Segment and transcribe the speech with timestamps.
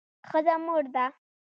[0.29, 1.05] ښځه مور ده